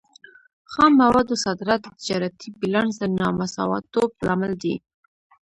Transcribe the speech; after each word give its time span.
خام 0.71 0.91
موادو 1.01 1.35
صادرات 1.45 1.79
د 1.83 1.87
تجارتي 1.99 2.47
بیلانس 2.59 2.93
د 2.99 3.03
نامساواتوب 3.19 4.09
لامل 4.25 4.53
دی. 4.63 4.75